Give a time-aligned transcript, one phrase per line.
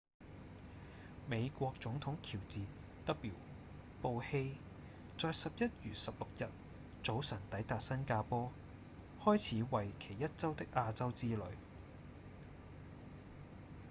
[1.27, 2.61] 美國總統喬治
[3.05, 3.31] ·w·
[4.01, 4.57] 布希
[5.19, 6.49] 在11月16日
[7.03, 8.51] 早晨抵達新加坡
[9.23, 11.43] 開始為期一週的亞洲之旅